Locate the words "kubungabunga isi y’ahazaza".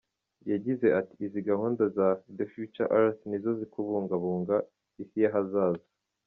3.73-5.87